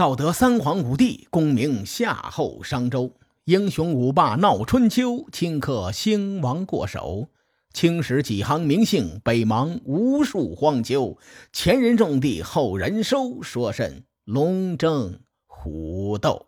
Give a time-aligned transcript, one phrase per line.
[0.00, 3.12] 道德三皇五帝，功名夏后商周。
[3.44, 7.28] 英雄五霸闹春秋，顷刻兴亡过手。
[7.74, 11.18] 青史几行名姓，北邙无数荒丘。
[11.52, 16.46] 前人种地，后人收，说甚龙争虎斗？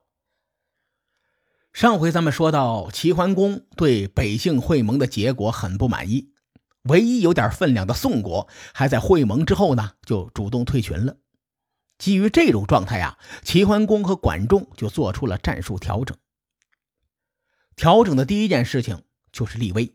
[1.74, 6.30] 上回咱们说到，齐桓公对北杏会盟的结果很不满意，
[6.84, 11.16] 唯一有点分量的宋国，还在会盟之后呢，就主动退群了。
[12.02, 16.16] 基于这种状态啊，齐桓公和管仲就做出了战术调整。
[17.76, 19.94] 调整的第一件事情就是立威。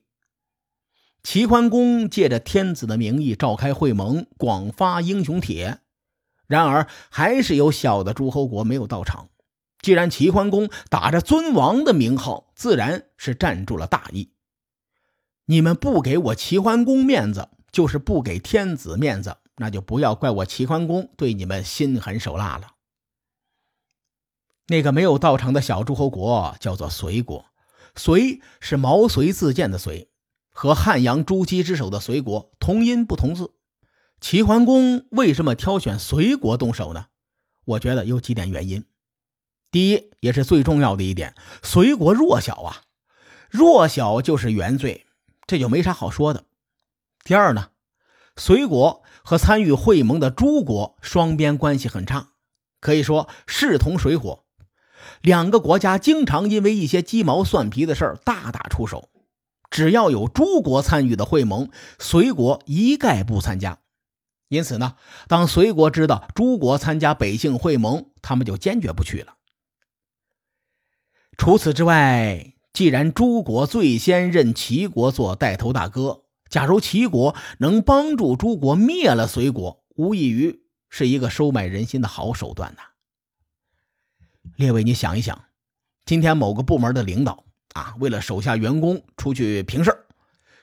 [1.21, 5.79] 齐桓公借着天子的名义召开会盟，广发英雄帖，
[6.47, 9.27] 然而还是有小的诸侯国没有到场。
[9.81, 14.31] 既然齐桓公打着尊王的名号，自然是站住了大义。
[15.47, 22.75] 你们不给我齐桓公面子，就是不给天子面子，那就不要怪我齐桓公对你们心狠手辣了。
[24.67, 27.45] 那个没有到场的小诸侯国叫做隋国，
[27.95, 30.09] 隋是毛遂自荐的隋，
[30.49, 33.53] 和汉阳朱姬之首的隋国同音不同字。
[34.19, 37.07] 齐桓公为什么挑选隋国动手呢？
[37.65, 38.85] 我觉得有几点原因。
[39.71, 42.83] 第一，也是最重要的一点，隋国弱小啊，
[43.49, 45.05] 弱小就是原罪，
[45.45, 46.45] 这就没啥好说的。
[47.23, 47.69] 第二呢，
[48.35, 52.29] 隋国和参与会盟的诸国双边关系很差，
[52.79, 54.45] 可以说势同水火，
[55.19, 59.09] 两个国家经常因为一些鸡毛蒜皮的事儿大打出手。
[59.69, 63.79] 只要有诸国参与的会盟，隋国一概不参加。
[64.47, 64.95] 因此呢，
[65.27, 69.33] 当隋国知道诸国参加北杏会盟，他们就坚决不去了。
[71.37, 82.81] 除此之外，既然诸国最先认齐国做带头大哥，假如齐国能帮助诸国灭了隋国，无异于是一个收买人心的好手段呐。
[84.55, 85.45] 列位，你想一想，
[86.05, 90.05] 今天某个部门的领导啊，为了手下员工出去平事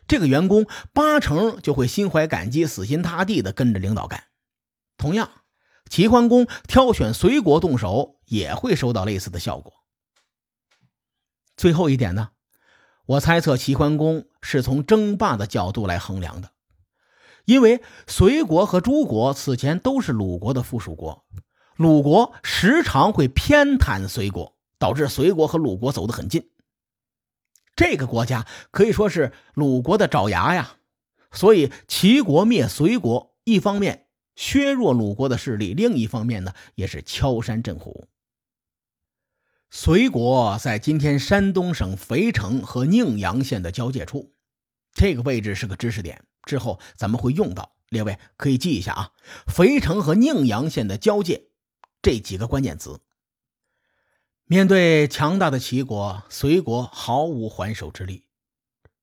[0.06, 4.24] 这个员工八成就会心怀感激、死心塌地的跟着领导干。
[4.96, 5.30] 同样，
[5.88, 9.72] 齐桓公挑选隋国动手，也会收到类似的效果。
[11.56, 12.30] 最后一点呢，
[13.06, 16.50] 我猜测齐桓公是从争霸的角度来衡量的，
[17.44, 21.24] 因为隋国和诸国此前都是鲁国的附属国，
[21.76, 26.48] 鲁国时常会偏袒隋国，导致隋国和鲁国走得很近。
[27.76, 30.76] 这个国家可以说是鲁国的爪牙呀，
[31.30, 38.06] 所以齐国灭隋国，一方面削弱鲁国的势力，另一方面呢，也是敲山震虎。
[39.76, 44.32] 隋国在今天山东省肥城和宁阳县的交界处，
[44.92, 49.10] 这个位置是个知识点，之后咱们会用到，列位可以记一下啊。
[49.48, 51.48] 肥城和宁阳县的交界，
[52.00, 53.00] 这几个关键词。
[54.44, 58.28] 面对强大的齐国，隋国毫无还手之力，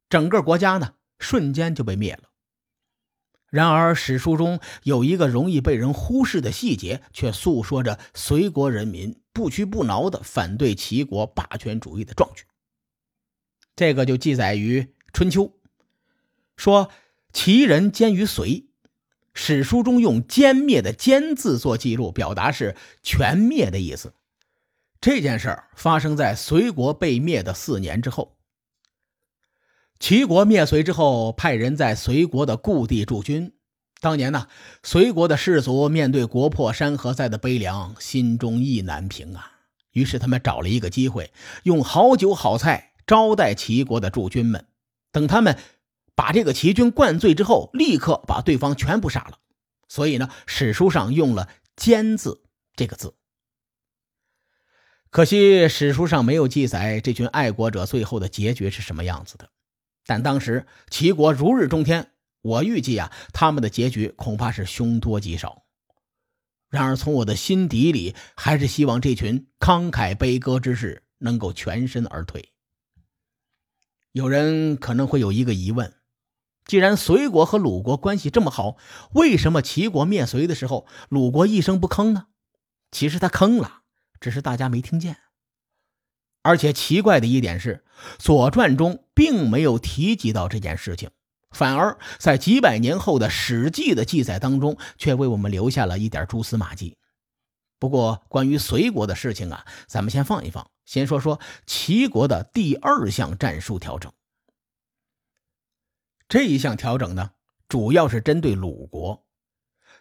[0.10, 2.30] 整个国家呢瞬间就被灭了。
[3.52, 9.22] 然而史书中有一个容易被人忽视的细节，却诉说着隋国人民。
[9.34, 12.44] 不屈不挠的反对齐国霸权主义的壮举，
[13.78, 14.82] 这个就记载于
[15.14, 15.44] 《春秋》，
[16.58, 16.92] 说
[17.32, 18.68] 齐人奸于隋。
[19.34, 24.14] 史书中用“歼灭”的“歼”字做记录，表达是全灭的意思。
[25.00, 28.38] 这件事儿发生在隋国被灭的四年之后。
[30.02, 33.54] 齐国灭隋之后，派人在隋国的故地驻军。
[34.00, 34.48] 当年呢，
[34.82, 39.60] 隋国的士族面对国破山河在的悲凉，心中意难平啊。
[39.92, 41.32] 于是他们找了一个机会，
[41.62, 44.66] 用好酒好菜招待齐国的驻军们。
[45.12, 45.56] 等他们
[46.16, 49.38] 把这个齐军灌醉之后，立刻把对方全部杀了。
[49.88, 51.48] 所以呢，史书上用了
[51.78, 52.42] “奸”字
[52.76, 53.14] 这个字。
[55.12, 59.50] 可惜史书上没有记载这群爱国者最后的结局是什么样子的。
[60.06, 62.12] 但当时齐国如日中天。
[62.44, 65.62] 我预计啊，他们的结局恐怕是凶多吉少。
[66.70, 72.52] 然而，从我的心底里，还是希望这群慷慨悲歌之士能够全身而退。
[74.12, 75.94] 有人可能会有一个疑问：
[76.66, 78.76] 既然隋国和鲁国关系这么好，
[79.14, 82.26] 为什么齐国灭隋的时候，鲁国一声不吭呢？
[82.90, 83.82] 其实他吭了，
[84.20, 85.18] 只是大家没听见。
[86.42, 87.86] 而且奇怪的一点是，
[88.18, 91.12] 《左传》中并没有提及到这件事情。
[91.52, 96.98] 反而在几百年后的《史记》的记载当中，却为我们留下了一点蛛丝马迹。
[97.78, 104.12] 不过，关于隋国的事情啊，咱们先放一放，先说说齐国的第二项战术调整。
[106.28, 107.30] 这一项调整呢，
[107.68, 109.24] 主要是针对鲁国。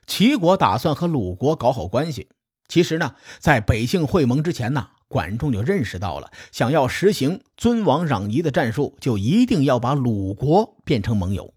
[0.06, 2.30] 齐国打算和鲁国搞好关系，
[2.68, 11.52] 其实呢，在北杏会盟之前呢，管仲就认识到了，想要实行尊王攘夷的战术，就一定要把鲁国变成盟友。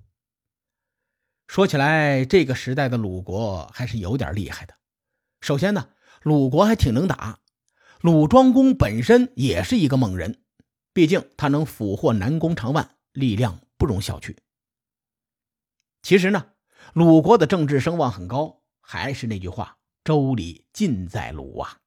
[1.45, 4.73] 说起来，这个时代的鲁国还是有点厉害的。
[5.39, 5.89] 首先呢，
[6.23, 7.37] 鲁国还挺能打，
[8.01, 10.41] 鲁庄公本身也是一个猛人，
[10.91, 14.35] 毕竟他能俘获南宫长万，力量不容小觑。
[16.01, 16.47] 其实呢，
[16.93, 19.77] 鲁国的政治声望很高，还是那句话。
[20.03, 21.77] 周礼尽在鲁啊！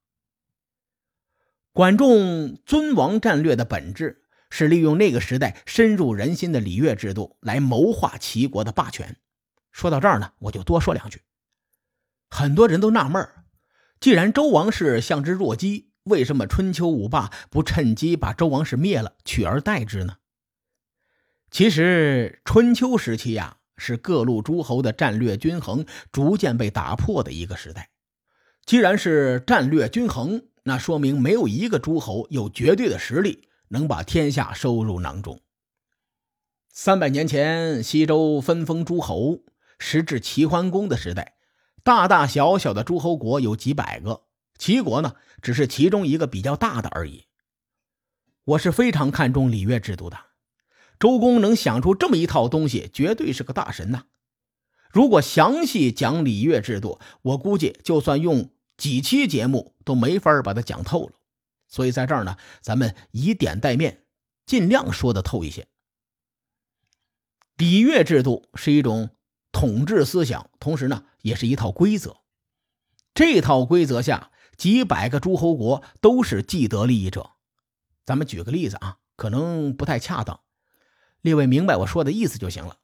[1.76, 9.18] 管仲尊王战略的本质是利用那个时代深入人心的礼乐制度来谋划齐国的霸权。
[9.72, 11.20] 说到这儿呢，我就多说两句。
[12.30, 13.28] 很多人都纳闷
[14.00, 20.16] 既然周王室向之弱鸡，为什么春秋五霸不趁机把周王室灭了，取而代之呢？
[21.50, 27.90] 其实春秋时期呀，是各路诸侯的战略均衡逐渐被打破的一个时代。
[28.64, 35.40] 既然是战略均衡，那说明没有一个诸侯有绝对的实力能把天下收入囊中。
[36.72, 39.44] 三百年前，西周分封诸侯，
[39.78, 41.36] 时至齐桓公的时代，
[41.84, 44.22] 大大小小的诸侯国有几百个，
[44.58, 47.26] 齐国呢，只是其中一个比较大的而已。
[48.42, 50.18] 我是非常看重礼乐制度的，
[50.98, 54.06] 周公能想出这么一套东西，绝对是个大神呐。
[54.90, 58.50] 如果详细讲礼乐制度，我估计就算用。
[58.76, 61.12] 几期节目都没法把它讲透了，
[61.66, 64.04] 所以在这儿呢，咱们以点带面，
[64.44, 65.66] 尽量说的透一些。
[67.56, 69.10] 礼乐制度是一种
[69.50, 72.18] 统治思想，同时呢，也是一套规则。
[73.14, 77.30] 这套规则下，几百个诸侯国都是既得利益者。
[78.04, 80.40] 咱们举个例子啊，可能不太恰当，
[81.22, 82.76] 列位明白我说的意思就行了。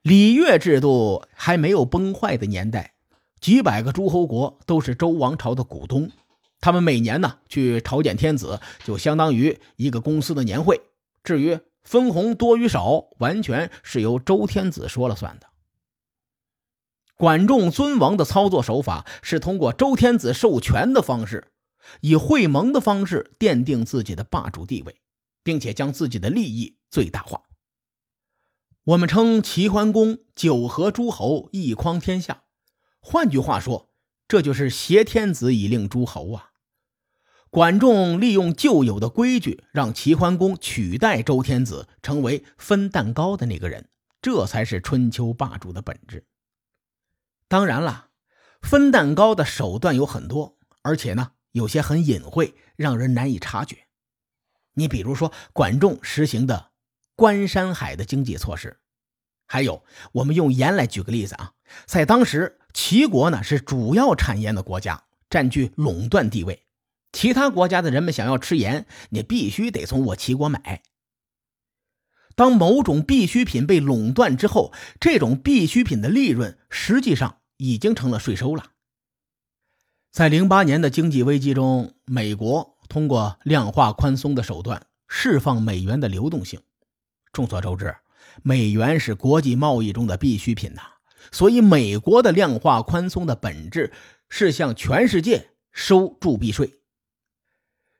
[0.00, 2.95] 礼乐制度还没有崩坏的年代。
[3.40, 6.10] 几百个诸侯国都是周王朝的股东，
[6.60, 10.80] 他们每年呢去朝见天子，就相当于一个公司的年会。
[11.22, 15.46] 至于分红多与少，完全是由周天子说了算的。
[17.14, 21.52] 管仲尊王的操作手法是通过周天子授权的方式，
[22.00, 25.00] 以会盟的方式奠定自己的霸主地位，
[25.42, 27.42] 并且将自己的利益最大化。
[28.84, 32.42] 我们称齐桓公九合诸侯，一匡天下。
[33.08, 33.88] 换句话说，
[34.26, 36.50] 这就是挟天子以令诸侯啊！
[37.50, 43.88] 管仲利用旧有的规矩，让齐桓公取代周天子，成为分蛋糕的那个人，
[44.20, 46.26] 这才是春秋霸主的本质。
[47.46, 48.08] 当然了，
[48.60, 53.86] 分蛋糕的手段有很多，而且呢，有些很隐晦，让人难以察觉。
[54.74, 56.72] 你比如说，管仲实行的
[57.14, 58.80] 关山海的经济措施，
[59.46, 59.82] 还有
[60.12, 61.52] 我们用盐来举个例子啊，
[61.86, 62.58] 在当时。
[62.78, 66.66] 齐国呢是主要产盐的国家，占据垄断地位。
[67.10, 70.82] 其他国家的人们想要吃盐，你必须得从我齐国买。
[72.34, 78.72] 当某种必需品被垄断之后，这种必需品的利润实际上已经成了税收了。
[80.12, 86.60] 在零八年的经济危机中，美国通过量化宽松的手段释放美元的流动性。
[87.32, 87.96] 众所周知，
[88.42, 90.82] 美元是国际贸易中的必需品呐。
[91.32, 93.92] 所以，美国的量化宽松的本质
[94.28, 96.80] 是向全世界收铸币税。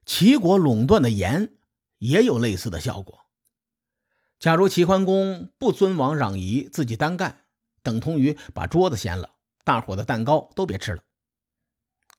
[0.04, 1.52] 齐国垄断的盐
[1.98, 3.26] 也有类似的效果。
[4.38, 7.44] 假如齐桓公不尊王攘夷，自己单干，
[7.82, 9.30] 等同于把桌子掀了，
[9.64, 11.02] 大伙的蛋糕都别吃了。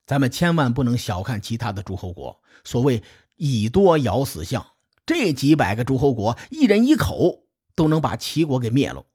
[0.05, 3.01] 咱们千万不能小看其他的诸侯国，所谓
[3.35, 4.65] 以多咬死象，
[5.05, 7.46] 这几百个诸侯国，一人一口
[7.77, 9.05] 都能把齐国给灭了。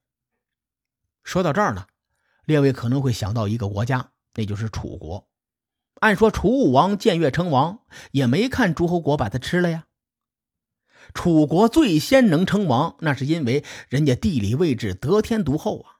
[1.24, 1.88] 说到这儿呢，
[2.44, 5.28] 列位可能会想到一个国家，那就是楚国。
[5.96, 7.80] 按说楚武王建越称王，
[8.12, 9.86] 也没看诸侯国把他吃了呀。
[11.12, 15.98] 楚国最先能称王，那是因为人家地理位置得天独厚啊。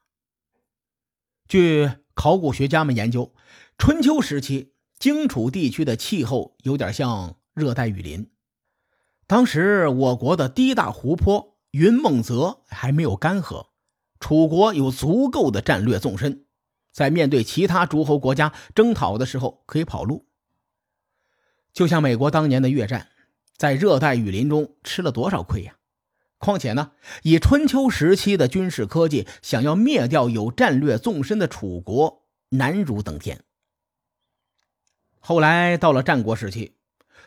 [1.47, 3.35] 据考古学家们研究，
[3.77, 8.31] 春秋时期荆楚地区的气候有点像热带雨林。
[9.27, 13.69] 当时我国的第一大湖泊云梦泽还没有干涸。
[14.19, 16.45] 楚国有足够的战略纵深，
[16.91, 20.27] 在面对其他诸侯国家征讨的时候可以跑路。
[21.73, 23.07] 就像美国当年的越战，
[23.57, 25.77] 在热带雨林中吃了多少亏呀？
[26.37, 26.91] 况且呢，
[27.23, 33.43] 以春秋时期的军事科技，想要灭掉有战略纵深的楚国，难如登天。
[35.19, 36.75] 后来到了战国时期，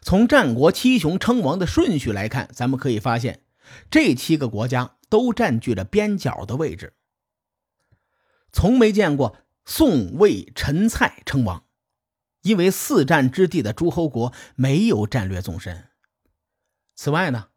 [0.00, 3.40] 从战国七雄称王的顺序来看，咱们可以发现
[3.90, 4.92] 这七个国家。
[5.08, 6.94] 都占据着边角的位置，
[8.52, 11.64] 从没见过宋、魏、陈、蔡称王，
[12.42, 15.90] 因为四战之地的诸侯国没有战略纵深。
[16.96, 17.50] 此外呢，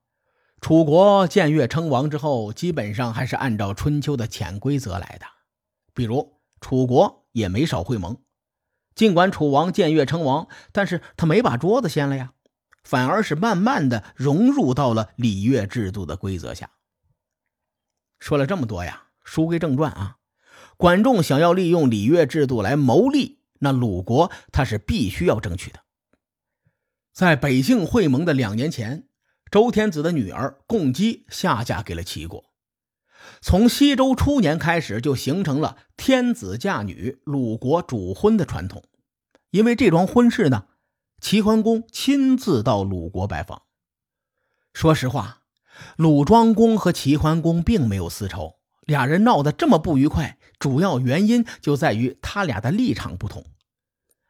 [0.61, 5.25] 楚国建越称王之后，基本上还是按照春秋的潜规则来的，
[5.95, 8.21] 比如楚国也没少会盟。
[8.93, 12.33] 尽管楚王建越称王，但是他没把桌子掀了呀，
[12.83, 16.71] 反而是慢慢的融入到了礼乐制度的规则下。
[18.19, 20.17] 说了这么多呀，书归正传啊，
[20.77, 25.79] 管仲想要利用礼乐制度来谋利，那鲁国他是必须要争取的。
[27.13, 29.05] 在北杏会盟的两年前。
[29.51, 32.51] 周天子的女儿共姬下嫁给了齐国，
[33.41, 38.83] 从西周初年开始就形成了天子嫁女、鲁国主婚的传统。
[39.49, 40.65] 因为这桩婚事呢，
[41.21, 43.63] 齐桓公亲自到鲁国拜访。
[44.73, 45.41] 说实话，
[45.97, 53.45] 鲁庄公和齐桓公并没有私仇，俩人闹得这么不愉快，主要原因就在于他俩的立场不同。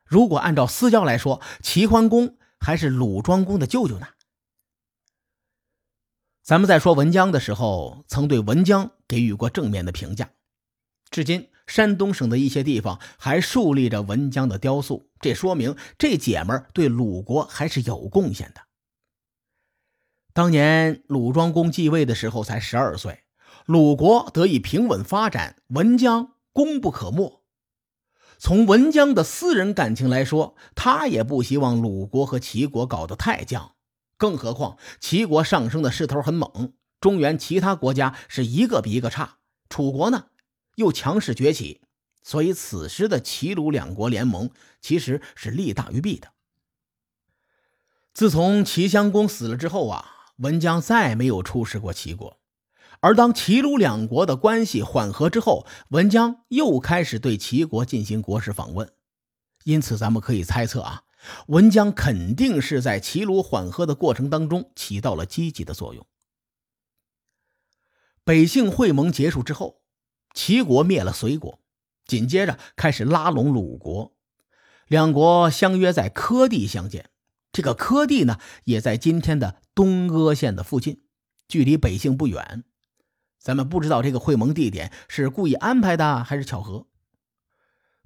[0.06, 4.08] 如果按照私交来说，齐桓公还是鲁庄公的舅舅呢。
[6.42, 10.32] 咱们在说文姜的时候，曾对文姜给予过正面的评价。
[11.12, 18.62] 至今，山东省的一些地方还竖立着文姜的雕塑，这说明这姐们对鲁国还是有贡献的。
[20.34, 23.24] 当年鲁庄公继位的时候才十二岁，
[23.66, 27.44] 鲁国得以平稳发展，文姜功不可没。
[28.40, 33.76] 从文姜的私人感情来说，他也不希望鲁国和齐国搞得太僵。
[34.18, 39.38] 更何况，齐国上升的势头很猛，中原其他国家是一个比一个差，
[39.70, 40.26] 楚国呢
[40.80, 41.82] 又强势崛起，
[42.24, 46.32] 所以此时的齐鲁两国联盟其实是利大于弊的。
[48.14, 50.06] 自从齐襄公死了之后啊，
[50.38, 52.40] 文姜再没有出使过齐国，
[53.02, 58.90] 而当齐鲁两国的关系缓和之后，文姜又开始对齐国进行国事访问，
[59.66, 61.04] 因此咱们可以猜测啊。
[61.48, 66.08] 文姜肯定是在齐鲁缓和的过程当中起到了积极的作用。
[68.24, 69.79] 北杏会盟结束之后，
[70.40, 71.60] 齐国灭了隋国，
[72.06, 74.16] 紧接着开始拉拢鲁国，
[74.88, 77.10] 两国相约在柯地相见。
[77.52, 81.02] 这个柯地呢，也在今天的东阿县的附近，
[81.50, 82.64] 距离北杏不远。
[83.38, 86.88] 咱们不知道这个会盟地点是故意安排的还是巧合。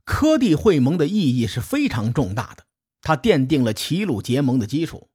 [0.04, 2.66] 柯地会盟的意义是非常重大的。
[3.04, 5.12] 他奠定了齐鲁结盟的基础。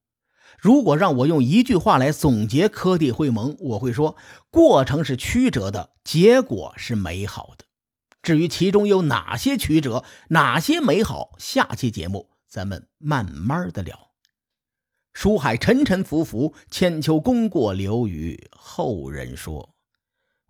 [0.59, 4.17] 如果让我用一句话来总结科地会盟，我会说：
[4.51, 7.65] 过程是曲折的，结果是美好的。
[8.21, 14.11] 至于其中有哪些曲折，哪些美好，下期节目咱们慢慢的聊。
[15.13, 19.75] 书海沉沉浮浮，千秋功过留与后人说。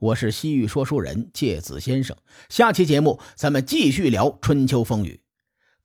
[0.00, 2.17] 我是西域说书人介子先生，
[2.49, 5.21] 下期节目咱们继续聊春秋风雨。